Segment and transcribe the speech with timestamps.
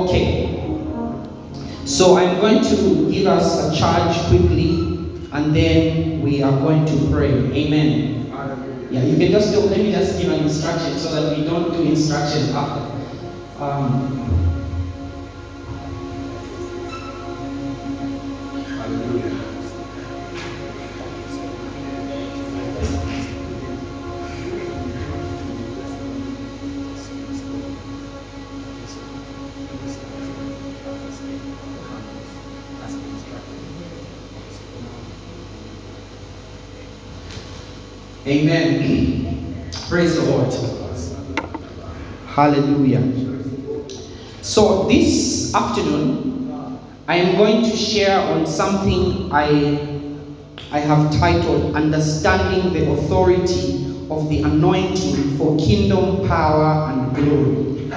[0.00, 0.56] Okay.
[1.84, 4.80] So I'm going to give us a charge quickly
[5.32, 7.32] and then we are going to pray.
[7.32, 8.28] Amen.
[8.90, 11.72] Yeah, you can just do, let me just give an instruction so that we don't
[11.72, 13.62] do instructions after.
[13.62, 14.49] Um,
[38.30, 39.64] Amen.
[39.88, 40.54] Praise the Lord.
[42.28, 43.02] Hallelujah.
[44.40, 49.98] So this afternoon, I am going to share on something I
[50.70, 57.90] I have titled Understanding the Authority of the Anointing for Kingdom Power and Glory.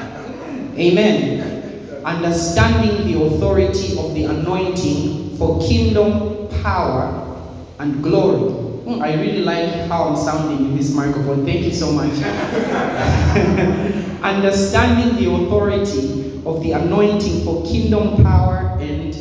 [0.79, 2.01] Amen.
[2.03, 7.37] Understanding the authority of the anointing for kingdom power
[7.77, 8.62] and glory.
[8.83, 11.45] Hmm, I really like how I'm sounding in this microphone.
[11.45, 12.11] Thank you so much.
[14.21, 19.15] Understanding the authority of the anointing for kingdom power and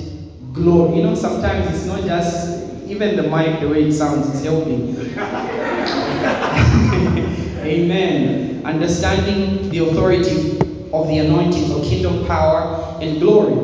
[0.53, 0.97] glory.
[0.99, 4.97] You know, sometimes it's not just even the mic, the way it sounds, it's helping.
[7.63, 8.63] Amen.
[8.65, 10.59] Understanding the authority
[10.93, 13.55] of the anointing for kingdom power and glory.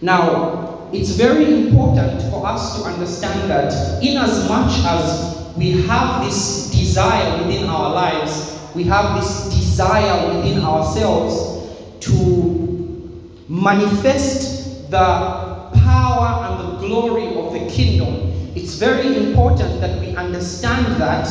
[0.00, 0.61] Now,
[0.92, 6.70] it's very important for us to understand that in as much as we have this
[6.70, 16.60] desire within our lives, we have this desire within ourselves to manifest the power and
[16.60, 18.30] the glory of the kingdom.
[18.54, 21.26] It's very important that we understand that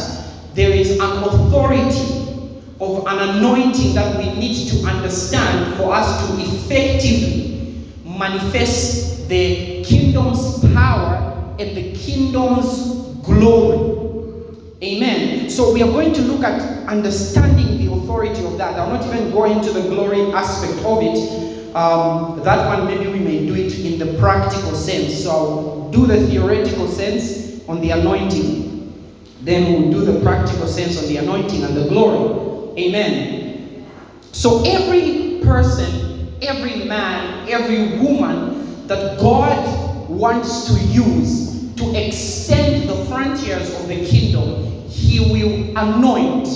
[0.56, 2.22] there is an authority
[2.80, 10.60] of an anointing that we need to understand for us to effectively manifest the kingdom's
[10.74, 13.88] power and the kingdom's glory.
[14.84, 15.50] Amen.
[15.50, 16.60] So we are going to look at
[16.90, 18.78] understanding the authority of that.
[18.78, 21.74] I'm not even going to the glory aspect of it.
[21.74, 25.24] Um, that one, maybe we may do it in the practical sense.
[25.24, 28.92] So I'll do the theoretical sense on the anointing.
[29.44, 32.78] Then we'll do the practical sense on the anointing and the glory.
[32.78, 33.88] Amen.
[34.34, 43.06] So every person, every man, every woman that God wants to use to extend the
[43.06, 46.50] frontiers of the kingdom, He will anoint.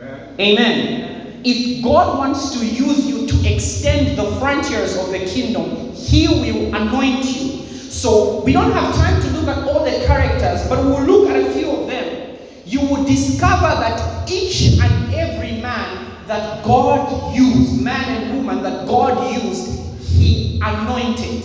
[0.00, 0.34] Amen.
[0.40, 1.42] Amen.
[1.44, 6.74] If God wants to use you to extend the frontiers of the kingdom, He will
[6.74, 7.62] anoint you.
[7.68, 11.36] So we don't have time to look at all the characters, but we'll look at
[11.36, 12.36] a few of them.
[12.66, 18.88] You will discover that each and every man that God used, man and woman that
[18.88, 21.44] God used, he anointed.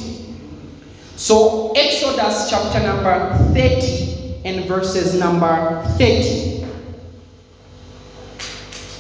[1.16, 6.66] So, Exodus chapter number 30 and verses number 30.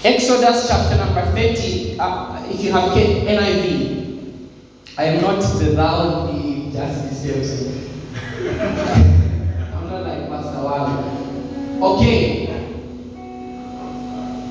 [0.03, 4.50] Exodus chapter number 30, uh, if you have NIV,
[4.97, 7.24] I am not the thou be justice
[8.50, 11.96] I'm not like Pastor Wale.
[11.96, 12.46] Okay.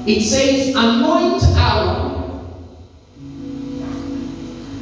[0.06, 2.17] It says, anoint Aaron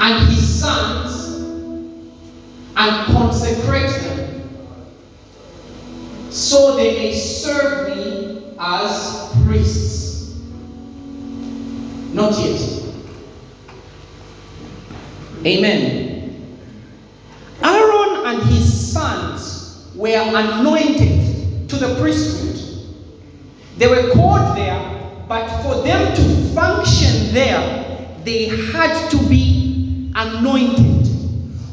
[0.00, 1.26] and his sons
[2.76, 4.26] and consecrate them
[6.30, 10.38] so they may serve me as priests.
[12.12, 12.82] Not yet.
[15.44, 16.58] Amen.
[17.62, 22.56] Aaron and his sons were anointed to the priesthood.
[23.78, 29.55] They were called there, but for them to function there, they had to be
[30.16, 31.06] anointed.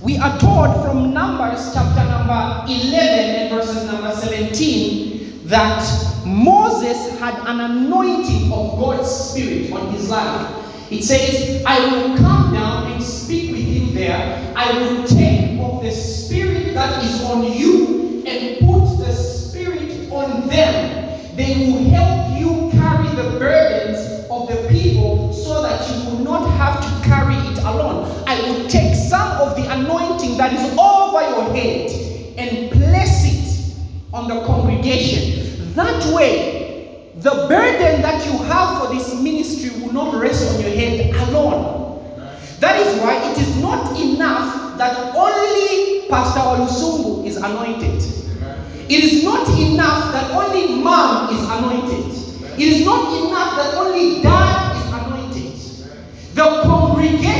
[0.01, 5.81] We are told from Numbers chapter number 11 and verses number 17 that
[6.25, 10.91] Moses had an anointing of God's Spirit on his life.
[10.91, 14.53] It says, I will come down and speak with you there.
[14.55, 20.47] I will take of the Spirit that is on you and put the Spirit on
[20.49, 21.35] them.
[21.37, 26.47] They will help you carry the burdens of the people so that you will not
[26.57, 28.23] have to carry it alone.
[28.27, 30.77] I will take some of the anointing that is
[31.13, 31.91] over your head
[32.37, 33.75] and place it
[34.13, 35.73] on the congregation.
[35.75, 40.71] That way, the burden that you have for this ministry will not rest on your
[40.71, 41.81] head alone.
[42.59, 48.01] That is why it is not enough that only Pastor Olusungu is anointed.
[48.89, 52.59] It is not enough that only mom is anointed.
[52.59, 56.35] It is not enough that only dad is anointed.
[56.35, 57.32] The congregation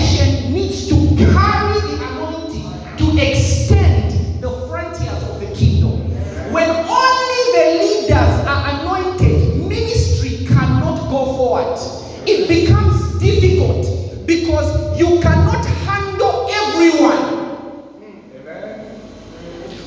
[11.54, 11.78] what?
[12.26, 13.86] It becomes difficult
[14.26, 17.44] because you cannot handle everyone.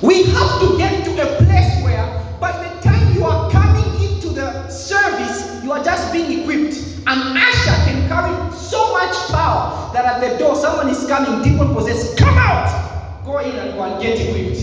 [0.01, 2.07] We have to get to a place where
[2.39, 6.77] by the time you are coming into the service, you are just being equipped.
[7.09, 11.75] An usher can carry so much power that at the door someone is coming, demon
[11.75, 13.25] possessed, come out!
[13.25, 14.61] Go in and go and get equipped.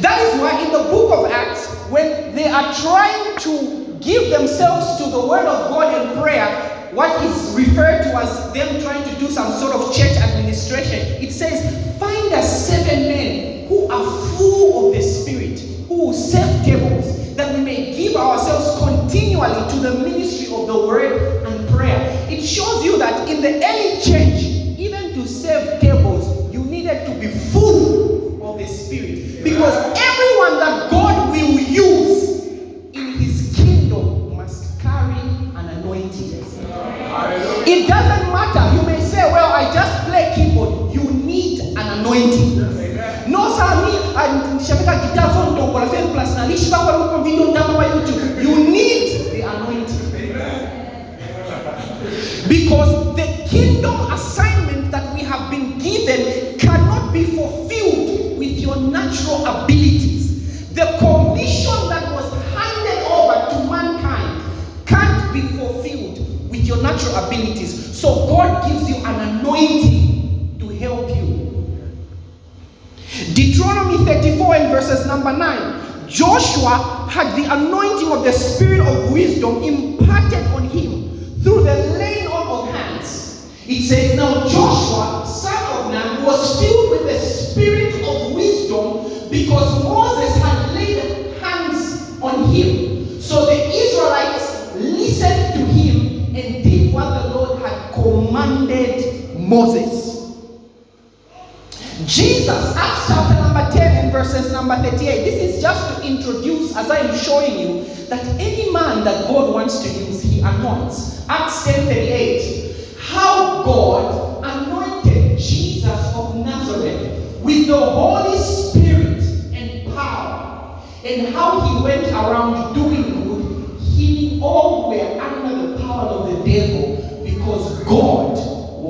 [0.00, 5.02] That is why in the book of Acts, when they are trying to give themselves
[5.02, 9.20] to the word of God and prayer, what is referred to as them trying to
[9.20, 14.88] do some sort of church administration, it says, Find us seven men who are full
[14.88, 19.98] of the Spirit, who will serve tables, that we may give ourselves continually to the
[20.02, 22.26] ministry of the word and prayer.
[22.30, 24.42] It shows you that in the early church,
[24.78, 29.44] even to serve tables, you needed to be full of the Spirit.
[29.44, 29.98] Because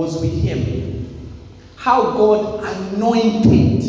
[0.09, 0.89] was with him
[1.77, 3.85] how God anointed.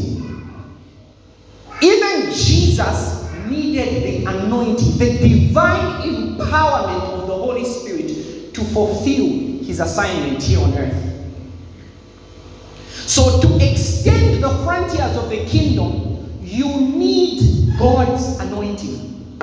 [1.81, 9.79] Even Jesus needed the anointing, the divine empowerment of the Holy Spirit to fulfill his
[9.79, 11.05] assignment here on earth.
[12.89, 19.39] So, to extend the frontiers of the kingdom, you need God's anointing.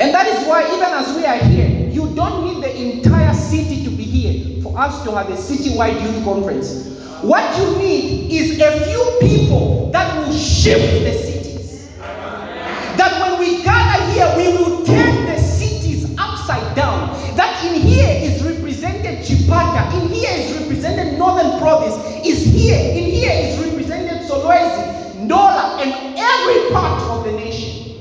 [0.00, 3.84] And that is why, even as we are here, you don't need the entire city
[3.84, 6.86] to be here for us to have a citywide youth conference.
[7.22, 11.88] What you need is a few people that will shift the cities.
[11.98, 17.10] That when we gather here, we will turn the cities upside down.
[17.36, 21.94] That in here is represented Chipata, in here is represented Northern Province,
[22.26, 28.00] is here, in here is represented Solwezi, Ndola, and every part of the nation.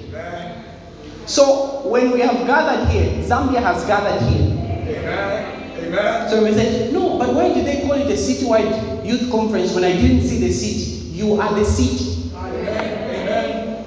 [1.27, 5.64] So when we have gathered here, Zambia has gathered here.
[5.85, 6.29] Amen.
[6.29, 9.83] So we said, no, but why did they call it a citywide youth conference when
[9.83, 11.09] I didn't see the city?
[11.15, 12.31] You are the city.
[12.35, 13.85] Amen.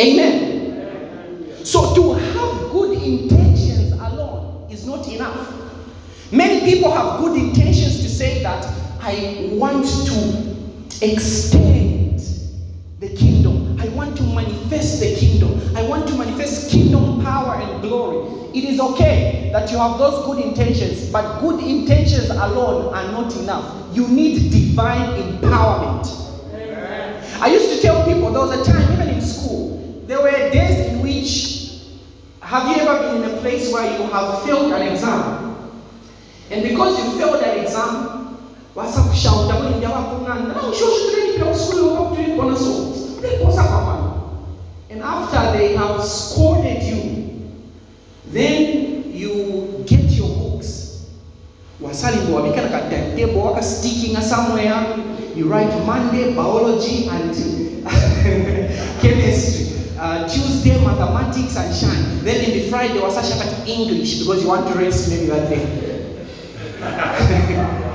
[0.00, 1.64] Amen.
[1.64, 5.54] So to have good intentions alone is not enough.
[6.32, 8.64] Many people have good intentions to say that
[9.00, 12.20] I want to extend
[13.00, 13.57] the kingdom.
[13.80, 15.60] I want to manifest the kingdom.
[15.76, 18.48] I want to manifest kingdom power and glory.
[18.54, 23.34] It is okay that you have those good intentions, but good intentions alone are not
[23.36, 23.74] enough.
[23.94, 26.06] You need divine empowerment.
[27.40, 30.88] I used to tell people there was a time, even in school, there were days
[30.92, 31.58] in which
[32.40, 35.70] have you ever been in a place where you have failed an exam?
[36.50, 38.18] And because you failed that exam,
[40.56, 40.72] ah,
[41.38, 42.64] pia uskuli wako tuleni kwa naso
[43.18, 44.14] uliposa kwa mama
[44.90, 47.00] and after they have scolded you
[48.32, 50.98] then you get your books.
[51.80, 54.74] Wasali ndo wabika na timetable waka sticking somewhere.
[55.36, 57.34] You write monday biology and
[59.02, 59.66] chemistry.
[60.00, 64.68] Uh, tuesday mathematics and shine then in the friday wasasha at english because you want
[64.68, 65.66] to rest maybe that day.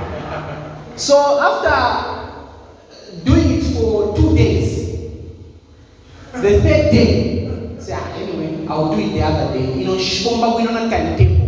[0.96, 1.74] So after
[3.24, 4.78] doing it for two days,
[6.34, 9.72] the third day, say, ah, anyway, I I'll do it the other day.
[9.78, 11.46] You know, shbomba we don't kind temple.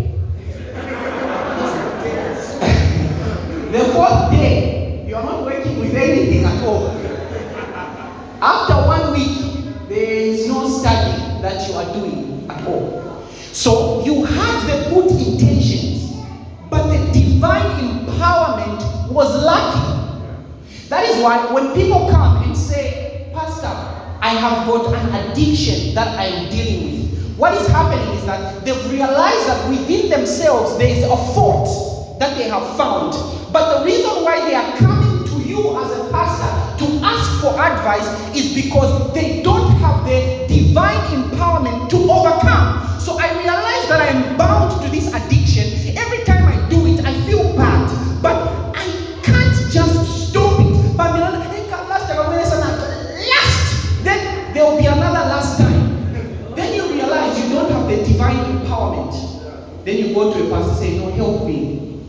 [3.72, 6.86] the fourth day, you are not working with anything at all.
[8.40, 13.26] After one week, there is no study that you are doing at all.
[13.52, 16.24] So you had the good intentions,
[16.70, 20.46] but the divine empowerment was lacking.
[20.90, 23.66] That is why when people come and say, Pastor,
[24.22, 27.05] I have got an addiction that I am dealing with,
[27.36, 32.36] what is happening is that they've realized that within themselves there is a fault that
[32.38, 33.12] they have found.
[33.52, 37.52] But the reason why they are coming to you as a pastor to ask for
[37.60, 43.00] advice is because they don't have the divine empowerment to overcome.
[43.00, 45.85] So I realize that I am bound to this addiction.
[58.16, 59.84] Divine empowerment.
[59.84, 62.00] Then you go to a pastor and say, No, help me.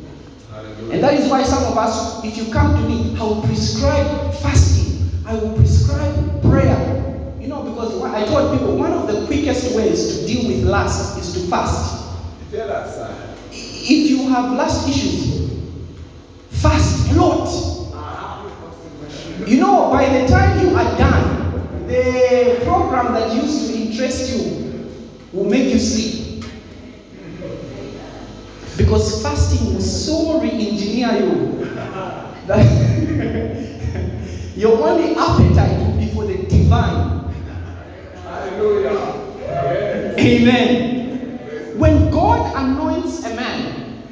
[0.89, 4.33] And that is why some of us, if you come to me, I will prescribe
[4.35, 5.09] fasting.
[5.25, 7.35] I will prescribe prayer.
[7.41, 11.19] You know, because I told people one of the quickest ways to deal with lust
[11.19, 12.15] is to fast.
[12.51, 13.35] Tell us, sir.
[13.51, 15.51] If you have lust issues,
[16.49, 17.47] fast a lot.
[19.45, 24.66] You know, by the time you are done, the program that used to interest you
[25.33, 26.45] will make you sleep.
[28.77, 31.65] Because fasting will so re engineer you
[32.45, 32.63] that
[34.55, 37.33] your only appetite will be for the divine.
[38.23, 39.25] Hallelujah.
[40.17, 41.77] Amen.
[41.77, 44.03] When God anoints a man,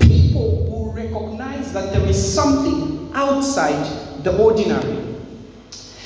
[0.00, 4.99] people will recognize that there is something outside the ordinary.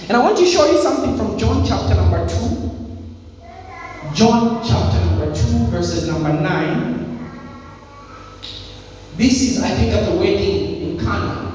[0.06, 2.64] And I want to show you something from John chapter number 2.
[4.12, 7.30] John chapter number 2, verses number 9.
[9.16, 11.50] This is, I think, at the wedding in Cana.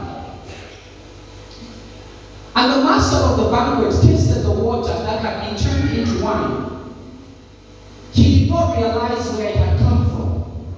[2.56, 6.96] And the master of the banquet tasted the water that had been turned into wine.
[8.14, 10.76] He did not realize where it had come from.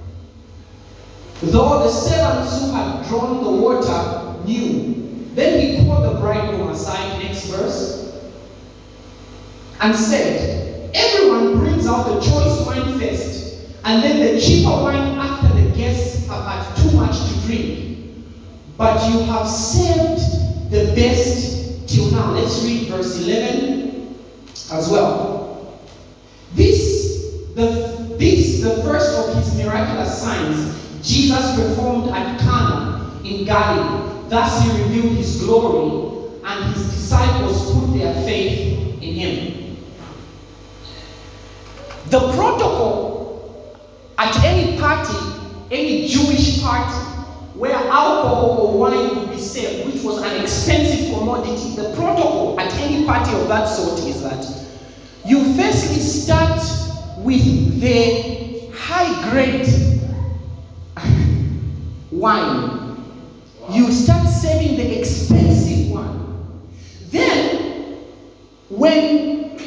[1.50, 5.01] Though the servants who had drawn the water knew.
[5.34, 8.22] Then he called the bridegroom aside, next verse,
[9.80, 15.48] and said, Everyone brings out the choice wine first, and then the cheaper wine after
[15.48, 18.14] the guests have had too much to drink.
[18.76, 22.32] But you have saved the best till now.
[22.32, 24.16] Let's read verse 11
[24.70, 25.78] as well.
[26.54, 34.21] This, the, this, the first of his miraculous signs, Jesus performed at Cana in Galilee.
[34.32, 39.76] Thus he revealed his glory, and his disciples put their faith in him.
[42.06, 43.78] The protocol
[44.16, 45.18] at any party,
[45.70, 46.96] any Jewish party,
[47.58, 52.72] where alcohol or wine would be served, which was an expensive commodity, the protocol at
[52.80, 54.46] any party of that sort is that
[55.26, 56.58] you firstly start
[57.18, 59.68] with the high grade
[62.10, 62.78] wine.
[63.70, 64.21] You start
[64.76, 66.62] the expensive one.
[67.10, 67.98] Then,
[68.68, 69.58] when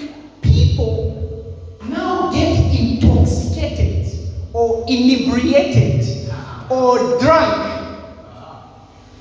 [0.41, 4.13] people now get intoxicated
[4.53, 6.29] or inebriated
[6.69, 7.71] or drunk,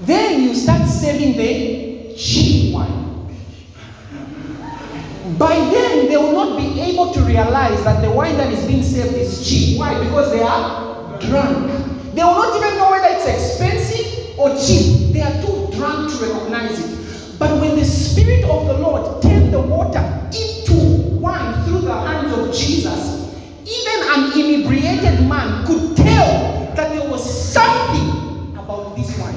[0.00, 3.03] then you start serving the cheap wine.
[5.38, 8.83] By then, they will not be able to realize that the wine that is being
[8.83, 9.79] served is cheap.
[9.79, 9.99] Why?
[10.03, 11.67] Because they are drunk.
[12.14, 15.12] They will not even know whether it's expensive or cheap.
[15.12, 17.38] They are too drunk to recognize it.
[17.38, 20.00] But when the Spirit of the Lord turned the water
[20.33, 23.35] into wine through the hands of Jesus,
[23.66, 29.35] even an inebriated man could tell that there was something about this wine.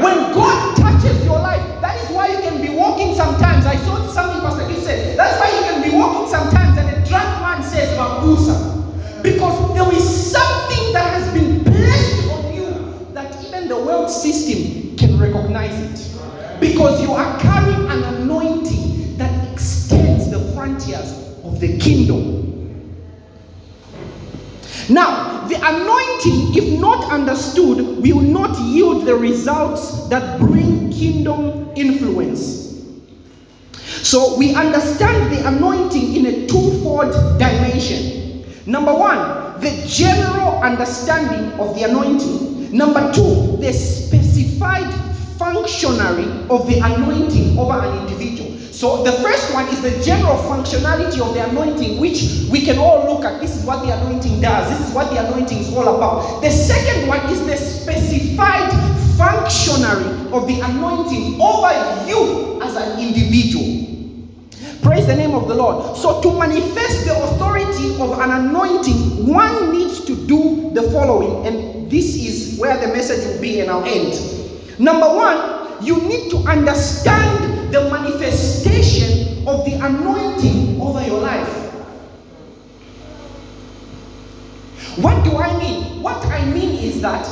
[0.00, 3.66] When God touches your life, that is why you can be walking sometimes.
[3.66, 5.18] I saw something Pastor Gift said.
[5.18, 9.22] That's why you can be walking sometimes and a drunk man says Babusa.
[9.22, 14.79] Because there is something that has been placed on you that even the world system
[15.20, 16.60] recognize it.
[16.60, 21.12] Because you are carrying an anointing that extends the frontiers
[21.44, 22.40] of the kingdom.
[24.88, 32.58] Now, the anointing, if not understood, will not yield the results that bring kingdom influence.
[34.02, 38.44] So, we understand the anointing in a twofold dimension.
[38.66, 42.76] Number one, the general understanding of the anointing.
[42.76, 45.09] Number two, the specified
[45.40, 48.50] functionary of the anointing over an individual.
[48.58, 53.10] So the first one is the general functionality of the anointing, which we can all
[53.10, 53.40] look at.
[53.40, 54.68] This is what the anointing does.
[54.68, 56.42] This is what the anointing is all about.
[56.42, 58.70] The second one is the specified
[59.16, 61.72] functionary of the anointing over
[62.06, 63.88] you as an individual.
[64.82, 65.96] Praise the name of the Lord.
[65.96, 71.90] So, to manifest the authority of an anointing, one needs to do the following, and
[71.90, 74.39] this is where the message will be, and I'll end.
[74.80, 81.48] Number one, you need to understand the manifestation of the anointing over your life.
[84.96, 86.02] What do I mean?
[86.02, 87.26] What I mean is that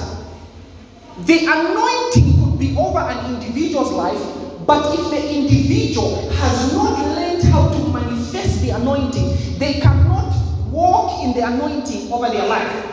[1.24, 4.20] the anointing could be over an individual's life,
[4.66, 10.36] but if the individual has not learned how to manifest the anointing, they cannot
[10.70, 12.92] walk in the anointing over their life.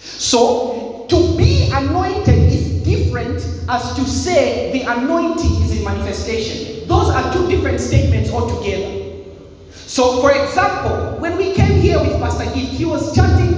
[0.00, 3.36] So, to be anointed is different
[3.68, 6.88] as to say the anointing is in manifestation.
[6.88, 8.94] Those are two different statements altogether.
[9.74, 13.48] So, for example, when we came here with Pastor Gift, he was chanting.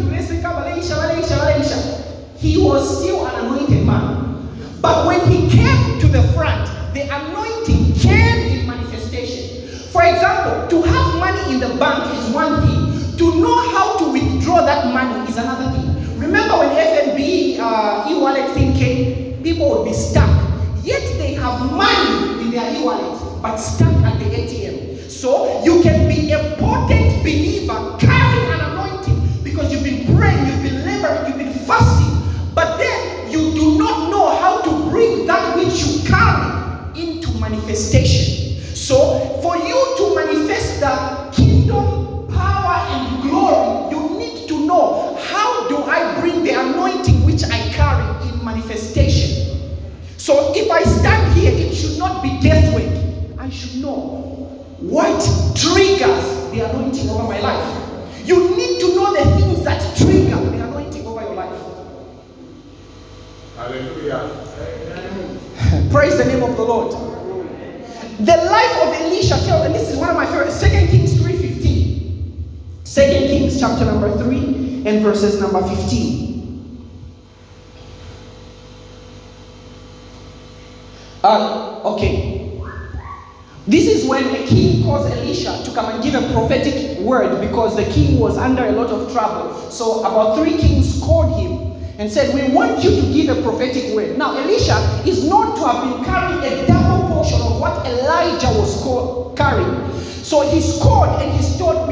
[2.40, 4.48] He was still an anointed man.
[4.80, 9.68] But when he came to the front, the anointing came in manifestation.
[9.90, 14.10] For example, to have money in the bank is one thing, to know how to
[14.10, 16.18] withdraw that money is another thing.
[16.18, 19.09] Remember when FNB uh, e wallet thing came,
[19.42, 20.28] people would be stuck.
[20.82, 25.10] Yet they have money in their e wallet, but stuck at the ATM.
[25.10, 30.62] So you can be a potent believer carrying an anointing because you've been praying, you've
[30.62, 35.56] been laboring, you've been fasting, but then you do not know how to bring that
[35.56, 38.62] which you carry into manifestation.
[38.74, 45.59] So for you to manifest the kingdom power and glory, you need to know how
[45.70, 49.70] do I bring the anointing which I carry in manifestation.
[50.16, 53.38] So if I stand here, it should not be death guesswork.
[53.38, 55.20] I should know what
[55.54, 58.26] triggers the anointing over my life.
[58.26, 61.62] You need to know the things that trigger the anointing over your life.
[63.56, 64.28] Hallelujah.
[65.92, 66.92] Praise the name of the Lord.
[68.18, 71.62] The life of Elisha tells, and this is one of my favorite, 2 Kings 3.15.
[72.84, 76.30] 2 Kings chapter number 3 and verses number 15.
[81.22, 82.40] Uh, okay.
[83.66, 87.76] This is when the king calls Elisha to come and give a prophetic word because
[87.76, 89.54] the king was under a lot of trouble.
[89.70, 93.94] So about three kings called him and said, We want you to give a prophetic
[93.94, 94.16] word.
[94.16, 94.74] Now, Elisha
[95.06, 99.92] is known to have been carrying a double portion of what Elijah was call, carrying.
[100.24, 101.89] So he's called and he's told,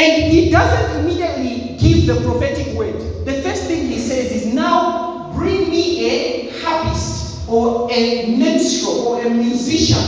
[0.00, 2.94] And he doesn't immediately give the prophetic word.
[3.26, 9.22] The first thing he says is, Now bring me a harpist or a minstrel or
[9.22, 9.98] a musician.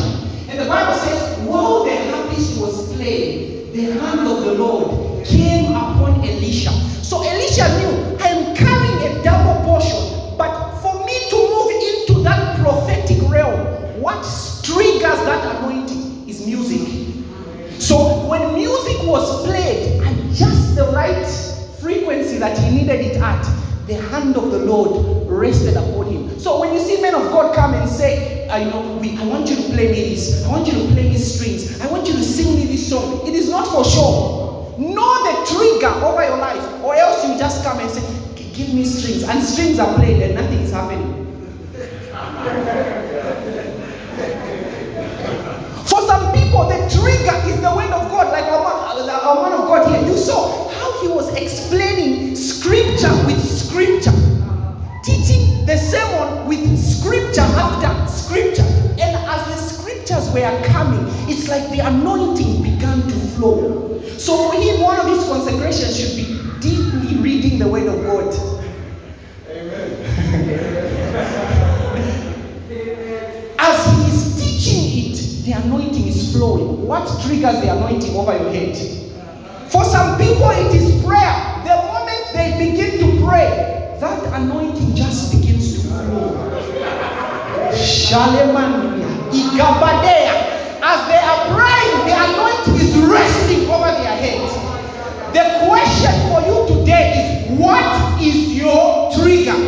[0.49, 5.73] And the Bible says, while the harpist was playing, the hand of the Lord came
[5.73, 6.71] upon Elisha.
[7.05, 12.23] So Elisha knew, I am carrying a double portion, but for me to move into
[12.23, 14.23] that prophetic realm, what
[14.63, 17.12] triggers that anointing is music.
[17.83, 21.27] So when music was played at just the right
[21.81, 23.42] frequency that he needed it at,
[23.88, 26.38] the hand of the Lord rested upon him.
[26.38, 29.51] So when you see men of God come and say, I know, we, I want
[29.51, 32.12] you to play me this, I want you to play me strings, I want you
[32.14, 34.77] to sing me this song, it is not for show.
[34.79, 38.01] Know the trigger over your life, or else you just come and say,
[38.55, 41.18] Give me strings, and strings are played and nothing is happening.
[45.88, 49.61] For some people, the trigger is the word of God, like our man, our man
[49.61, 50.07] of God here.
[50.07, 54.12] You saw how he was explaining scripture with scripture,
[55.03, 58.62] teaching the sermon with scripture after scripture.
[59.01, 64.03] And as the scriptures were coming, it's like the anointing began to flow.
[64.19, 68.62] So for him, one of his consecrations should be deeply reading the word of God.
[75.45, 76.87] The anointing is flowing.
[76.87, 78.77] What triggers the anointing over your head?
[79.73, 81.35] For some people, it is prayer.
[81.65, 86.53] The moment they begin to pray, that anointing just begins to flow.
[87.73, 90.53] Shalemania, Igabadea.
[90.85, 94.53] As they are praying, the anointing is resting over their heads.
[95.33, 99.59] The question for you today is what is your trigger?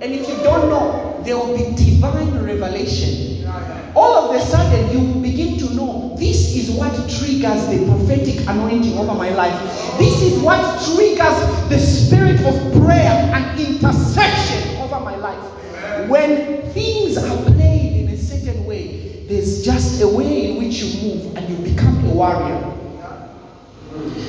[0.00, 3.46] And if you don't know, there will be divine revelation.
[3.94, 8.48] All of a sudden, you will begin to know this is what triggers the prophetic
[8.48, 9.60] anointing over my life.
[9.98, 16.08] This is what triggers the spirit of prayer and intercession over my life.
[16.08, 21.10] When things are played in a certain way, there's just a way in which you
[21.10, 22.74] move and you become a warrior.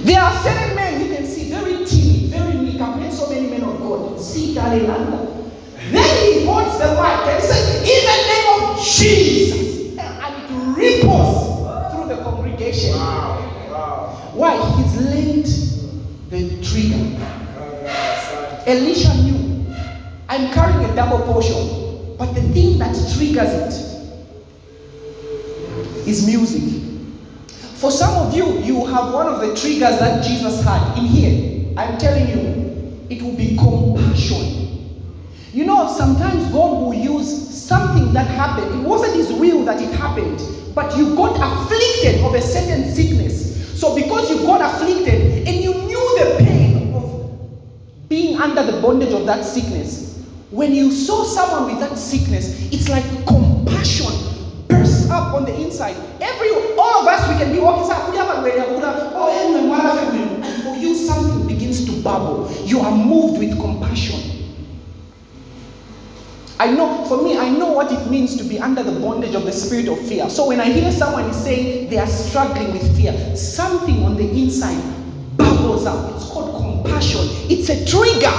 [0.04, 2.82] There are certain men you can see very timid, very meek.
[2.82, 4.20] I've met so many men of God.
[4.20, 5.39] See Dalilanda.
[5.92, 9.98] Then he holds the mic and he says, In the name of Jesus.
[9.98, 12.92] And it ripples through the congregation.
[12.92, 13.68] Wow.
[13.72, 14.32] Wow.
[14.34, 14.54] Why?
[14.78, 15.46] He's laid
[16.30, 17.18] the trigger.
[17.88, 19.66] Uh, Elisha knew,
[20.28, 23.74] I'm carrying a double portion, but the thing that triggers it
[26.08, 26.80] is music.
[27.78, 31.74] For some of you, you have one of the triggers that Jesus had in here.
[31.78, 33.99] I'm telling you, it will be compassion.
[35.52, 38.82] You know, sometimes God will use something that happened.
[38.82, 40.40] It wasn't His will that it happened,
[40.76, 43.80] but you got afflicted of a certain sickness.
[43.80, 49.12] So, because you got afflicted and you knew the pain of being under the bondage
[49.12, 54.14] of that sickness, when you saw someone with that sickness, it's like compassion
[54.68, 55.96] bursts up on the inside.
[56.22, 58.02] Every all of us we can be walking inside.
[58.02, 58.12] Oh,
[59.16, 62.52] oh and for you, something begins to bubble.
[62.66, 64.29] You are moved with compassion.
[66.60, 69.46] I know, for me, I know what it means to be under the bondage of
[69.46, 70.30] the spirit of fear.
[70.30, 74.78] So when I hear someone saying they are struggling with fear, something on the inside
[75.38, 76.16] bubbles up.
[76.16, 77.22] It's called compassion.
[77.50, 78.30] It's a trigger.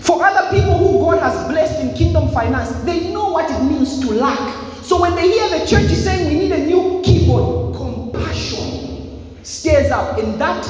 [0.00, 4.00] For other people who God has blessed in kingdom finance, they know what it means
[4.00, 4.64] to lack.
[4.82, 9.90] So when they hear the church is saying we need a new keyboard, compassion stirs
[9.90, 10.64] up, and that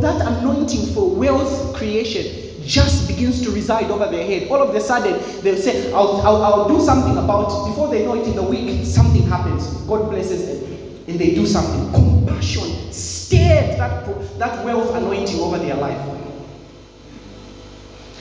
[0.00, 2.24] that anointing for wealth creation
[2.64, 4.50] just begins to reside over their head.
[4.50, 7.70] All of a sudden, they'll say, I'll, I'll, I'll do something about it.
[7.70, 9.66] Before they know it in the week, something happens.
[9.86, 11.04] God blesses them.
[11.08, 11.90] And they do something.
[11.92, 15.98] Compassion stirred that, that wealth anointing over their life.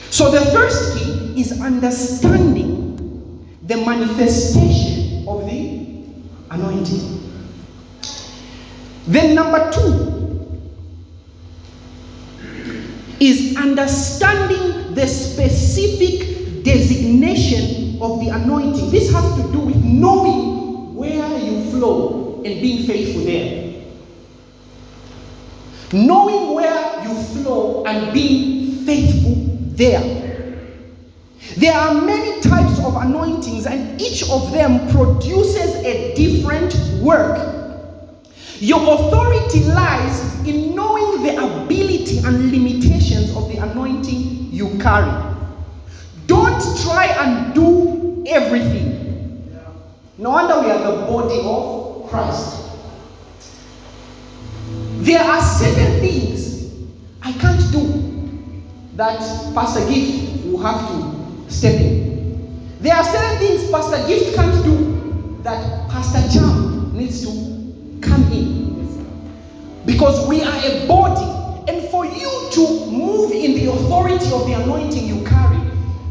[0.09, 5.85] So the first key is understanding the manifestation of the
[6.49, 7.15] anointing.
[9.07, 10.16] Then number two
[13.19, 18.89] is understanding the specific designation of the anointing.
[18.91, 23.83] This has to do with knowing where you flow and being faithful there.
[25.93, 29.35] Knowing where you flow and being faithful
[29.75, 30.25] there.
[31.55, 37.55] There are many types of anointings, and each of them produces a different work.
[38.59, 42.86] Your authority lies in knowing the ability and limitations
[43.37, 45.11] of the anointing you carry.
[46.25, 48.95] Don't try and do everything.
[50.17, 52.63] No wonder we are the body of Christ.
[54.99, 56.73] There are certain things
[57.21, 58.63] I can't do
[58.95, 59.19] that
[59.53, 62.77] Pastor Gift will have to step in.
[62.81, 67.27] There are certain things Pastor Gift can't do that Pastor Jam needs to
[68.01, 68.67] come in.
[69.85, 72.91] Because we are a body, and for you to
[73.77, 75.59] authority of the anointing you carry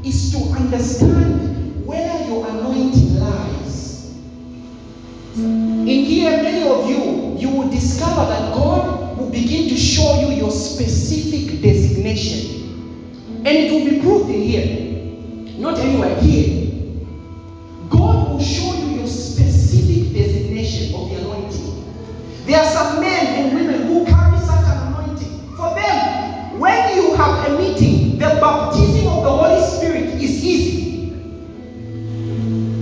[0.04, 4.14] is to understand where your anointing lies.
[5.36, 10.36] In here, many of you, you will discover that God will begin to show you
[10.36, 12.54] your specific designation.
[13.44, 16.66] And it will be proved in here, not anywhere, here.
[17.90, 21.84] God will show you your specific designation of the anointing.
[22.46, 23.25] There are some men
[28.28, 31.10] the baptism of the Holy Spirit is easy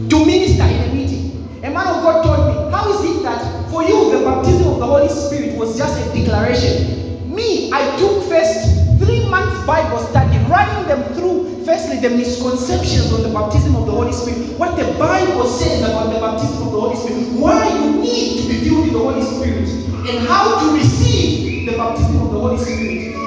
[0.08, 1.48] to minister in a meeting.
[1.62, 4.78] A man of God told me, How is it that for you the baptism of
[4.78, 7.28] the Holy Spirit was just a declaration?
[7.34, 13.22] Me, I took first three months Bible study, running them through firstly the misconceptions on
[13.22, 16.80] the baptism of the Holy Spirit, what the Bible says about the baptism of the
[16.80, 19.68] Holy Spirit, why you need to be filled with the Holy Spirit,
[20.08, 23.23] and how to receive the baptism of the Holy Spirit.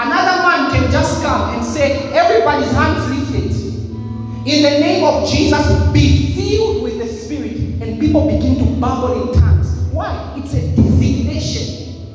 [0.00, 3.50] Another man can just come and say, Everybody's hands lifted.
[4.46, 9.28] In the name of Jesus, be filled with the Spirit, and people begin to babble
[9.28, 9.68] in tongues.
[9.90, 10.34] Why?
[10.36, 12.06] It's a designation.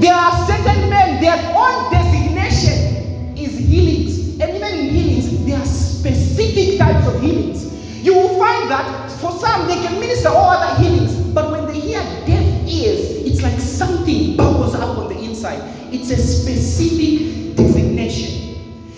[0.00, 4.38] There are certain men, their own designation is healings.
[4.38, 7.64] And even in healings, there are specific types of healings.
[8.04, 11.80] You will find that for some, they can minister all other healings, but when they
[11.80, 15.60] hear deaf ears, like something bubbles up on the inside.
[15.92, 18.42] It's a specific designation.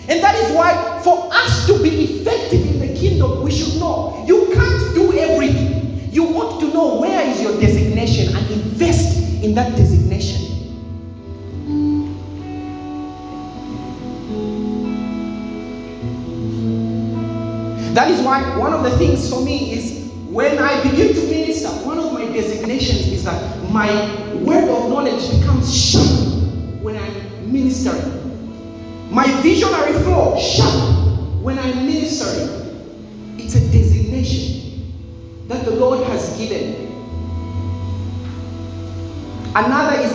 [0.07, 4.23] And that is why, for us to be effective in the kingdom, we should know
[4.27, 6.11] you can't do everything.
[6.11, 10.45] You ought to know where is your designation and invest in that designation.
[17.95, 21.69] That is why one of the things for me is when I begin to minister,
[21.85, 23.87] one of my designations is that my
[24.45, 26.05] word of knowledge becomes sharp
[26.81, 28.13] when I'm ministering.
[29.11, 33.39] My visionary flow sharp when I'm ministering.
[33.39, 34.93] It's a designation
[35.47, 36.85] that the Lord has given.
[39.55, 40.14] Another is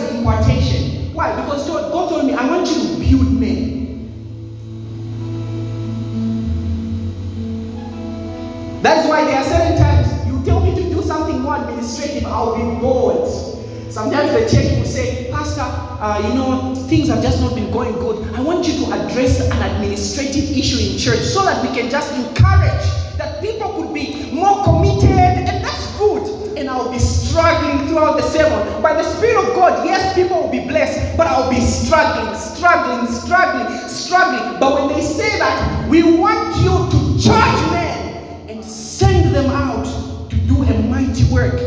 [14.01, 17.93] Sometimes the church will say, Pastor, uh, you know, things have just not been going
[17.99, 18.33] good.
[18.33, 22.11] I want you to address an administrative issue in church so that we can just
[22.15, 22.81] encourage
[23.19, 25.11] that people could be more committed,
[25.45, 26.57] and that's good.
[26.57, 28.81] And I'll be struggling throughout the sermon.
[28.81, 33.05] By the Spirit of God, yes, people will be blessed, but I'll be struggling, struggling,
[33.05, 34.59] struggling, struggling.
[34.59, 39.85] But when they say that, we want you to charge men and send them out
[40.31, 41.61] to do a mighty work,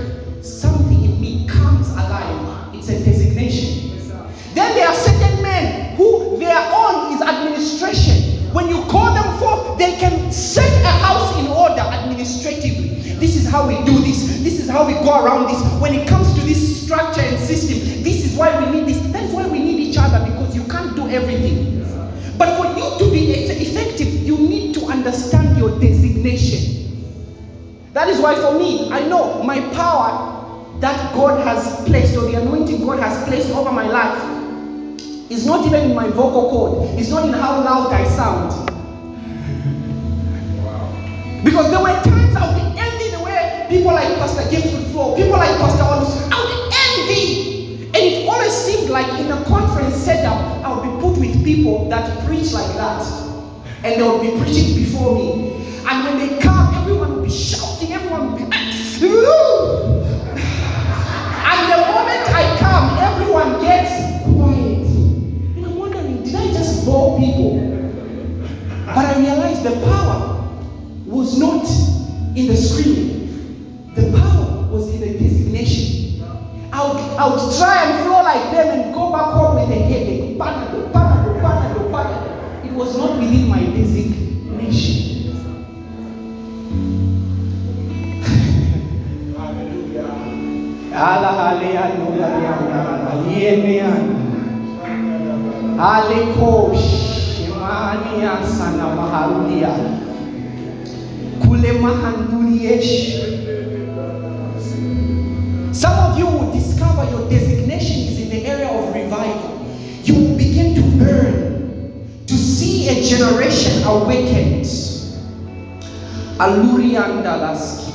[10.34, 12.88] set a house in order administratively.
[13.14, 14.42] This is how we do this.
[14.42, 15.62] This is how we go around this.
[15.80, 18.98] When it comes to this structure and system, this is why we need this.
[19.12, 21.82] That's why we need each other because you can't do everything.
[22.36, 26.72] But for you to be effective, you need to understand your designation.
[27.92, 32.34] That is why, for me, I know my power that God has placed, or the
[32.42, 34.20] anointing God has placed over my life,
[35.30, 38.73] is not even in my vocal cord, it's not in how loud I sound.
[41.44, 45.14] Because there were times I would envy the way people like Pastor Gift would flow,
[45.14, 47.84] people like Pastor Olus, I would envy.
[47.88, 51.86] And it always seemed like in a conference setup, I would be put with people
[51.90, 53.04] that preach like that.
[53.84, 55.52] And they would be preaching before me.
[55.86, 60.00] And when they come, everyone would be shouting, everyone will be, ah, Ooh!
[61.44, 63.92] and the moment I come, everyone gets
[64.24, 64.86] quiet.
[65.56, 67.60] And I'm wondering, did I just bore people?
[68.86, 70.33] But I realized the power
[71.24, 71.64] was not
[72.36, 73.94] in the screaming.
[73.94, 76.20] The power was in the designation.
[76.70, 79.80] I would, I would try and flow like them and go back home with a
[79.88, 80.36] headache.
[80.36, 82.64] Panado, panado, panado, panado.
[82.66, 85.32] It was not within my designation.
[90.92, 94.16] Ala halea nula yana alienian.
[95.78, 100.03] Alekosh imania sana maharudia.
[105.72, 109.66] Some of you will discover your designation is in the area of revival.
[110.04, 114.64] You will begin to burn to see a generation awakened.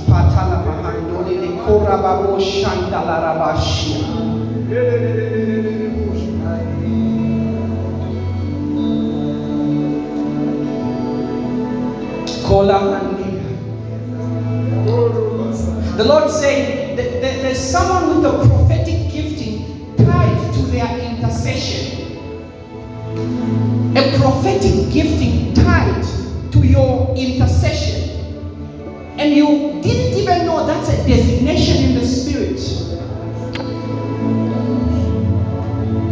[0.10, 0.60] Patala
[16.00, 22.16] The Lord saying that there's someone with a prophetic gifting tied to their intercession.
[23.98, 26.02] A prophetic gifting tied
[26.54, 28.16] to your intercession.
[29.20, 32.60] And you didn't even know that's a designation in the spirit.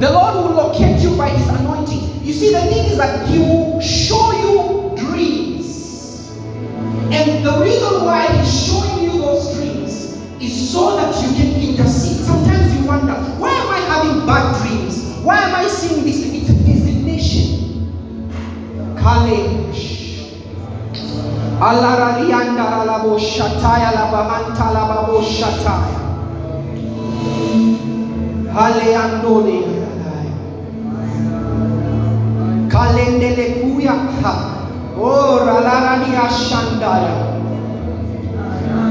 [0.01, 2.25] The Lord will locate you by His anointing.
[2.25, 6.29] You see, the thing is that He will show you dreams.
[7.09, 8.76] And the reason why He's showing
[10.67, 12.25] so that you can intercede.
[12.25, 15.15] Sometimes you wonder, why am I having bad dreams?
[15.23, 16.19] Why am I seeing this?
[16.27, 17.87] It's a designation.
[18.99, 19.65] Kale.
[21.59, 25.99] Alaralianda la boshataya la bahanta la baboshataya.
[28.53, 29.77] Haleandole
[32.69, 33.95] Kalendele kuya.
[34.99, 37.36] Oh ralaradia shandaya.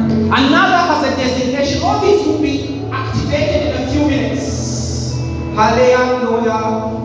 [0.06, 1.82] Another has a designation.
[1.82, 5.14] All these will be activated in a few minutes.
[5.54, 7.04] Haleandoya.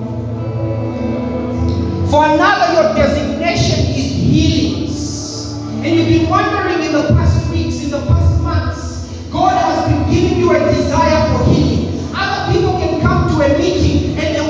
[2.10, 4.82] For another, your designation is healing.
[5.84, 10.14] And you've been wondering in the past weeks, in the past months, God has been
[10.14, 12.12] giving you a desire for healing.
[12.14, 14.40] Other people can come to a meeting and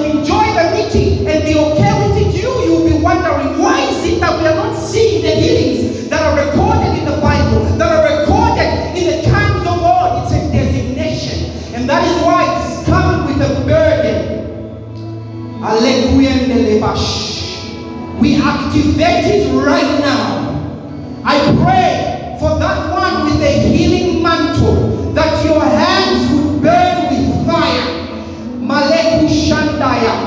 [16.81, 17.69] Shh.
[18.19, 20.49] We activate it right now.
[21.23, 27.45] I pray for that one with a healing mantle that your hands would burn with
[27.45, 27.85] fire.
[28.59, 30.20] Maleku Shandaya.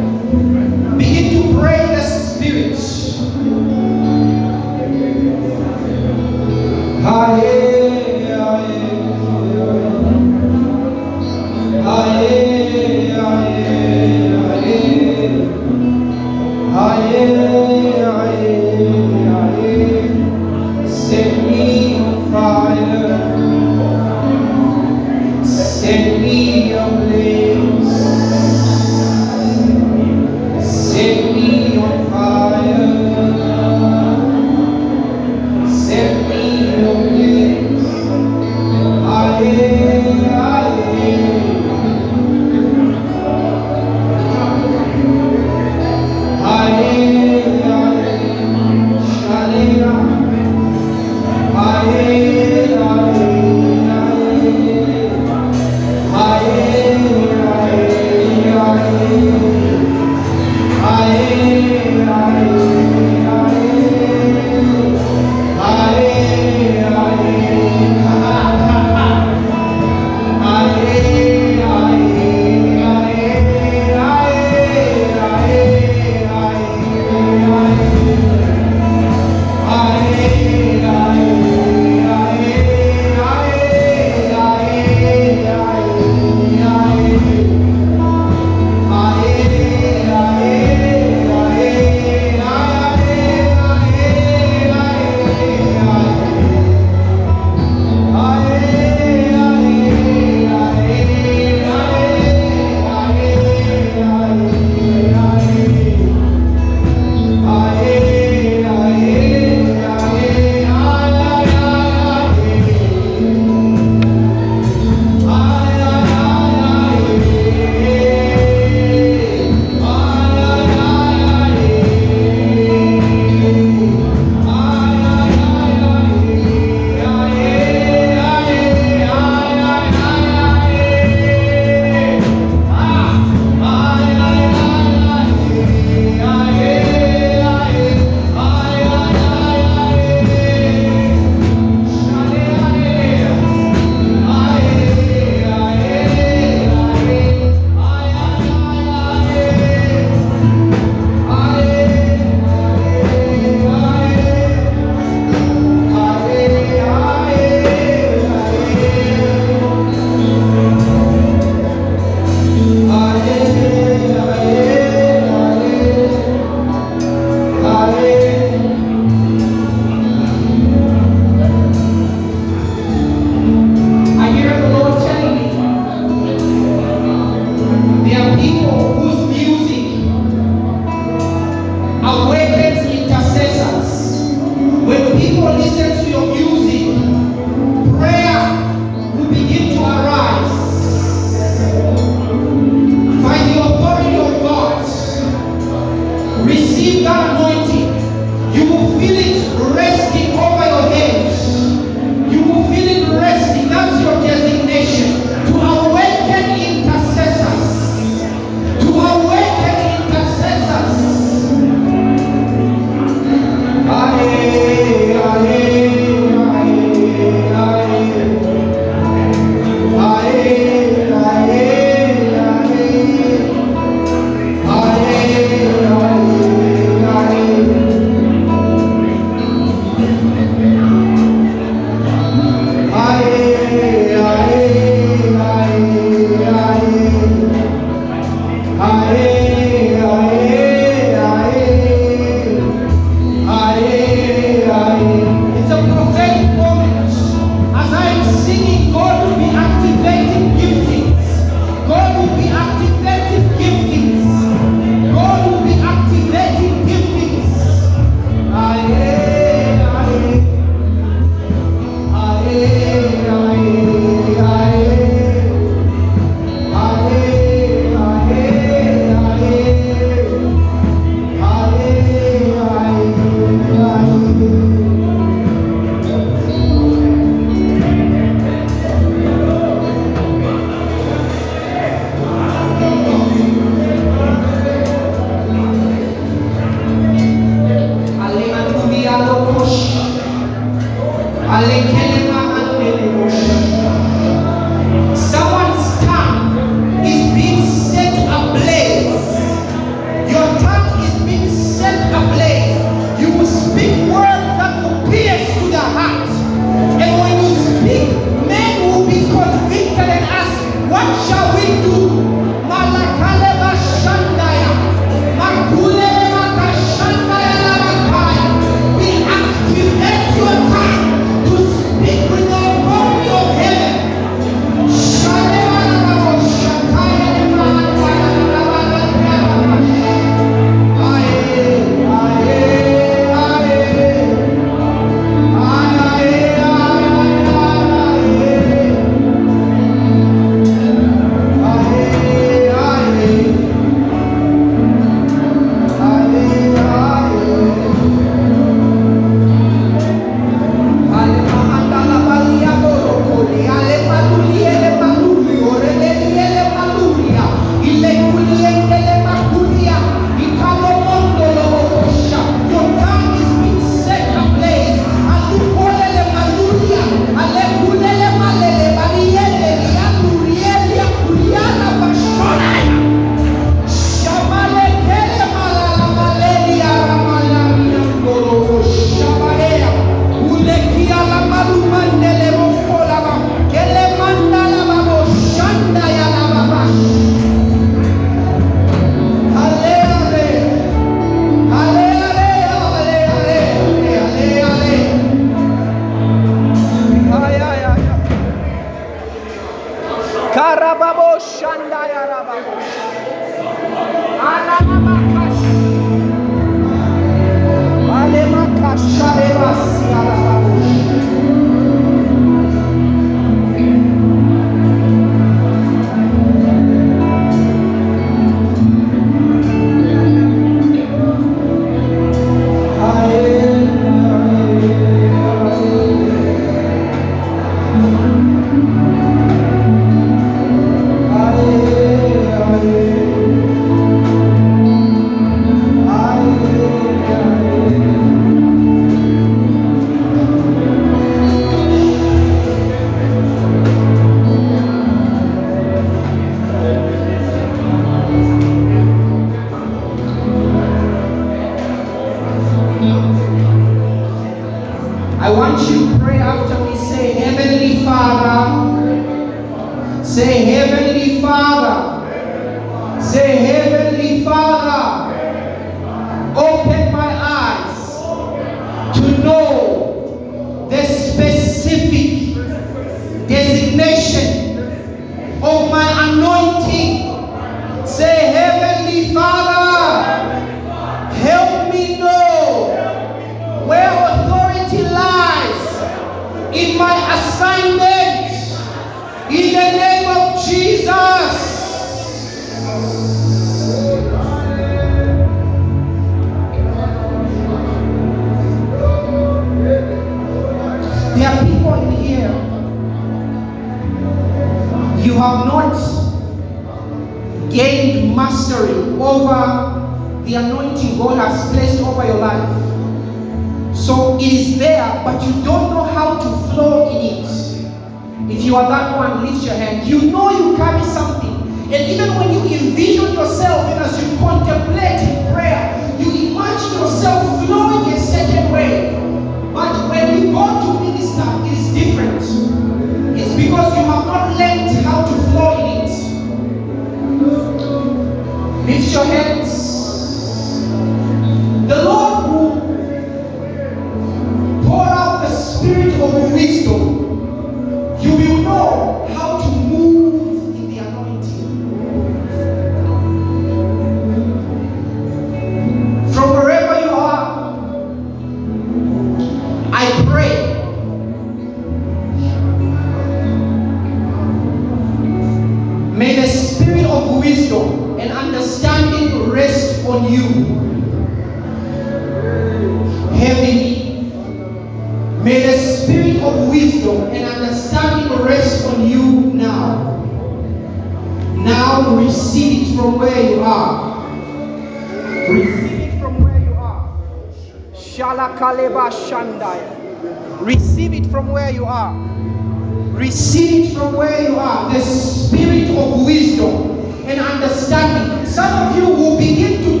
[598.61, 600.00] Some of you will begin to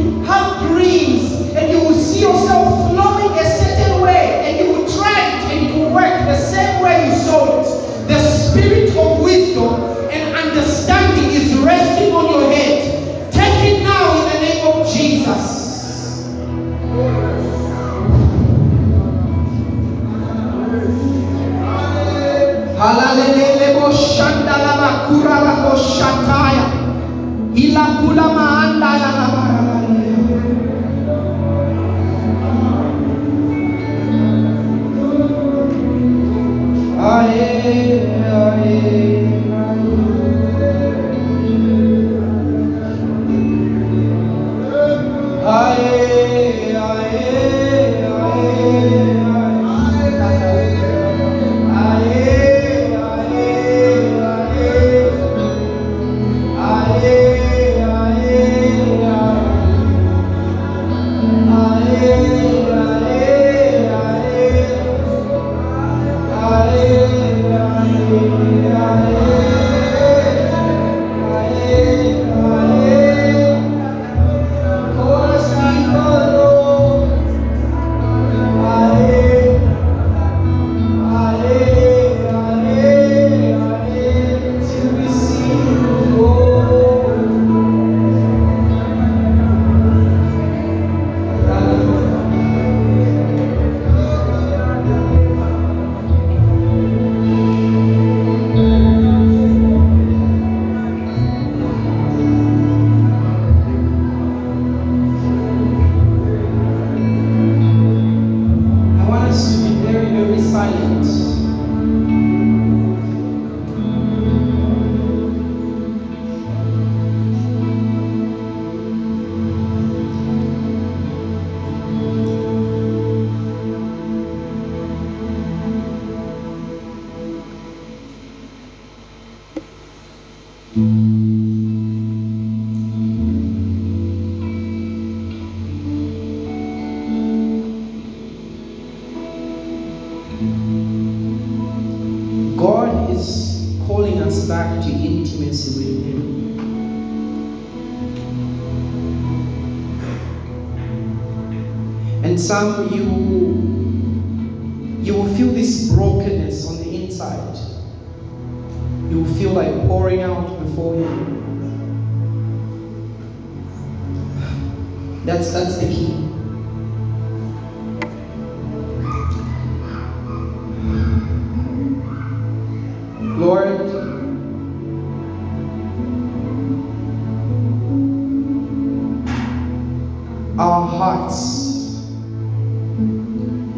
[180.61, 182.05] our hearts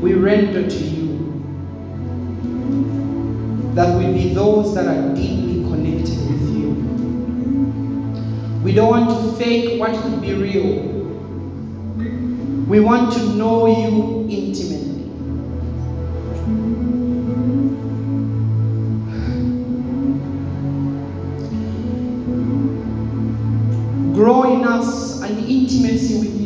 [0.02, 1.14] we render to you
[3.74, 6.72] that we be those that are deeply connected with you.
[8.62, 10.84] We don't want to fake what could be real.
[12.68, 14.84] We want to know you intimately.
[24.14, 26.43] grow in us an intimacy with you,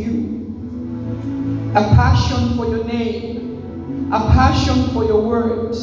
[1.78, 5.76] a passion for your name, a passion for your word,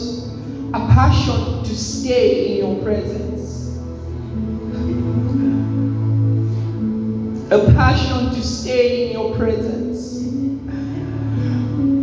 [0.75, 3.79] a passion to stay in your presence,
[7.53, 10.15] a passion to stay in your presence.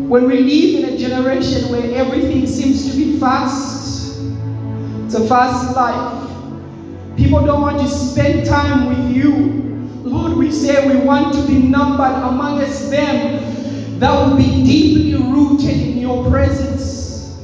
[0.07, 4.21] When we live in a generation where everything seems to be fast,
[5.03, 6.29] it's a fast life.
[7.17, 9.33] People don't want to spend time with you.
[10.09, 13.40] Lord, we say we want to be numbered amongst them
[14.01, 17.37] that will be deeply rooted in your presence.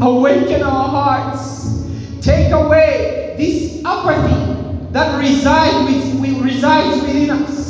[0.00, 1.86] Awaken our hearts.
[2.22, 7.60] Take away this apathy that resides, with, resides within us.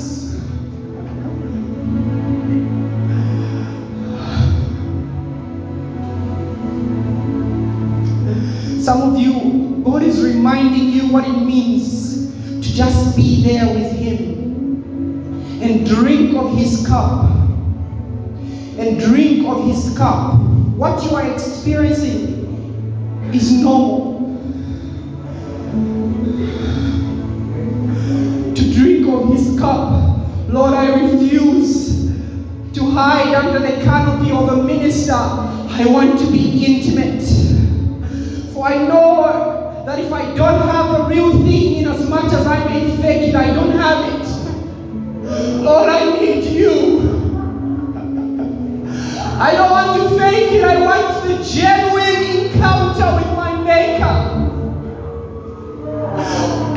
[8.85, 12.00] Some of you, God is reminding you what it means
[12.81, 17.27] just be there with Him and drink of His cup.
[18.79, 20.41] And drink of His cup.
[20.79, 24.21] What you are experiencing is normal.
[28.55, 30.17] To drink of His cup.
[30.49, 32.09] Lord, I refuse
[32.73, 35.13] to hide under the canopy of a minister.
[35.13, 37.25] I want to be intimate.
[38.55, 39.50] For I know
[39.91, 43.31] that if I don't have the real thing in as much as I may fake
[43.31, 44.25] it, I don't have it.
[45.65, 46.71] Lord, I need you.
[49.41, 50.63] I don't want to fake it.
[50.63, 52.23] I want the genuine
[52.53, 54.17] encounter with my Maker.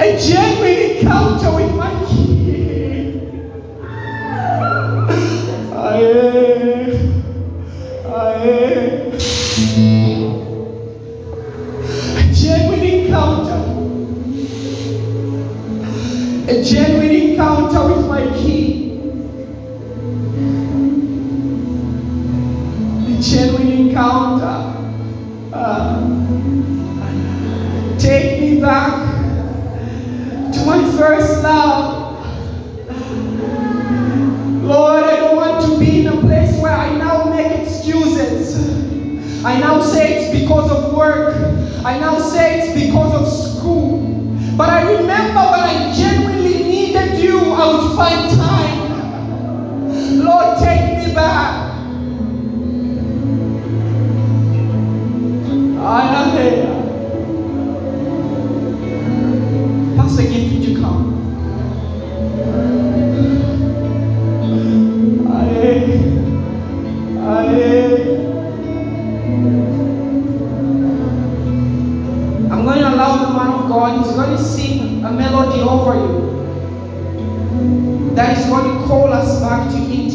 [0.02, 3.30] A genuine encounter with my King.
[5.72, 6.83] I Aye.
[16.64, 18.98] The genuine encounter with my King.
[23.06, 24.56] A genuine encounter.
[25.52, 26.00] Uh,
[28.00, 28.94] take me back
[30.54, 32.16] to my first love.
[34.64, 39.44] Lord, I don't want to be in a place where I now make excuses.
[39.44, 41.36] I now say it's because of work.
[41.84, 43.28] I now say it's because of
[43.60, 44.14] school.
[44.56, 45.94] But I remember when I
[47.64, 48.80] I would find time.
[50.20, 51.72] Lord, take me back.
[55.80, 56.68] I am here.
[59.96, 61.14] Pastor Gift, did you come?
[72.52, 75.96] I'm going to allow the man of God, he's going to sing a melody over
[75.96, 76.23] you
[78.16, 80.13] that is going to call us back to intimacy